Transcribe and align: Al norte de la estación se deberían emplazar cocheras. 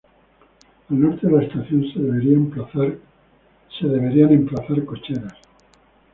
Al 0.89 0.99
norte 0.99 1.27
de 1.27 1.33
la 1.37 1.43
estación 1.43 1.85
se 1.93 1.99
deberían 1.99 2.49
emplazar 4.31 4.83
cocheras. 4.83 5.37